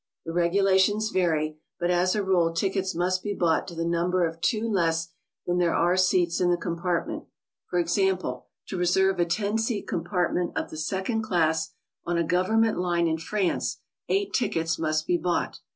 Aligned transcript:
The 0.25 0.33
regulations 0.33 1.11
vary, 1.11 1.59
but 1.79 1.91
as 1.91 2.15
a 2.15 2.23
rule 2.23 2.51
tickets 2.51 2.95
must 2.95 3.21
be 3.21 3.35
bought 3.35 3.67
to 3.67 3.75
the 3.75 3.85
num/ber 3.85 4.25
of 4.25 4.41
two 4.41 4.67
less 4.67 5.09
than 5.45 5.59
there 5.59 5.75
are 5.75 5.95
seats 5.95 6.41
in 6.41 6.49
the 6.49 6.57
compartment. 6.57 7.25
For 7.67 7.77
example, 7.77 8.47
to 8.69 8.77
reserve 8.79 9.19
a 9.19 9.27
lo 9.41 9.57
seat 9.57 9.85
compart 9.85 10.33
ment 10.33 10.57
of 10.57 10.71
the 10.71 10.77
second 10.77 11.21
class 11.21 11.75
on 12.03 12.17
a 12.17 12.23
"Government 12.23 12.79
line" 12.79 13.07
in 13.07 13.19
France, 13.19 13.77
eight 14.09 14.33
tickets 14.33 14.79
must 14.79 15.05
be 15.05 15.17
bought. 15.17 15.59